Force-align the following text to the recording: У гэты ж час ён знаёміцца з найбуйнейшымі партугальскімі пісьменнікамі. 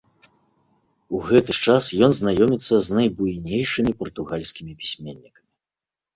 У 1.17 1.19
гэты 1.27 1.55
ж 1.57 1.73
час 1.73 1.89
ён 2.07 2.11
знаёміцца 2.21 2.75
з 2.89 2.99
найбуйнейшымі 2.99 3.91
партугальскімі 4.01 4.73
пісьменнікамі. 4.83 5.49